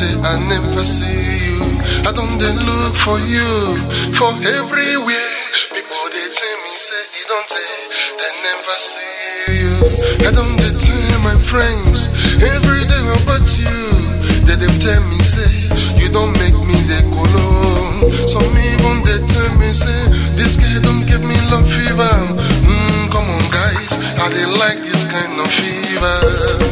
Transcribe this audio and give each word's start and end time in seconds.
say 0.00 0.14
I 0.32 0.34
never 0.48 0.84
see 0.84 1.20
you. 1.44 1.60
I 2.08 2.10
don't 2.18 2.36
then 2.42 2.56
look 2.68 2.94
for 3.06 3.18
you 3.34 3.50
for 4.16 4.32
everywhere. 4.58 5.32
People 5.76 6.04
they 6.14 6.26
tell 6.40 6.56
me 6.64 6.74
say 6.86 7.02
you 7.16 7.24
don't 7.32 7.48
say 7.54 7.70
they 8.20 8.32
never 8.48 8.76
see 8.88 9.16
you. 9.60 9.74
I 10.28 10.30
don't 10.38 10.56
they 10.62 10.72
tell 10.84 11.16
my 11.30 11.36
friends 11.52 12.08
every 12.54 12.82
day 12.92 13.04
about 13.20 13.48
you. 13.60 13.76
They 14.46 14.56
them 14.62 14.74
tell 14.80 15.02
me 15.12 15.20
say 15.34 15.52
you 16.00 16.08
don't 16.16 16.32
make 16.42 16.58
me 16.70 16.78
the 16.90 17.00
colo. 17.12 17.48
Some 18.32 18.56
even 18.72 18.96
they 19.06 19.20
tell 19.32 19.52
me 19.60 19.70
say 19.84 20.00
this 20.38 20.56
guy 20.56 20.80
don't 20.80 21.04
give 21.10 21.24
me 21.30 21.36
love 21.52 21.68
fever. 21.76 22.16
Mm, 22.72 23.12
come 23.12 23.28
on 23.36 23.44
guys, 23.52 23.92
I 24.24 24.26
they 24.34 24.46
like 24.62 24.80
this 24.88 25.04
kind 25.12 25.34
of. 25.40 25.48
Fever. 25.50 26.69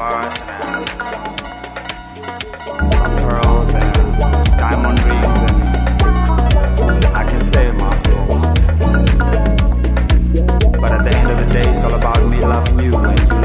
bars 0.00 0.38
and 2.80 2.90
some 2.96 3.16
pearls 3.22 3.74
and 3.74 3.94
diamond 4.62 4.98
rings 5.08 5.42
and 5.50 7.04
I 7.20 7.22
can 7.30 7.42
say 7.52 7.70
my 7.72 7.92
thoughts. 8.04 8.60
But 10.80 10.90
at 10.96 11.02
the 11.04 11.12
end 11.20 11.30
of 11.32 11.38
the 11.42 11.48
day, 11.52 11.66
it's 11.72 11.82
all 11.84 11.92
about 11.92 12.20
me 12.30 12.38
loving 12.40 12.78
you 12.80 12.96
and 12.96 13.20
you. 13.30 13.39